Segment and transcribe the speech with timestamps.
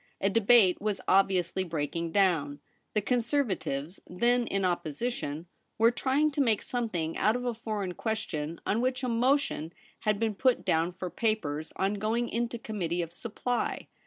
[0.19, 2.59] A debate was obviously breaking down;
[2.95, 5.45] the Conservatives, then in Opposition,
[5.77, 10.19] were trying to make something out of a foreign question on which a motion had
[10.19, 13.89] been put down for papers' on going into Committee of Supply.'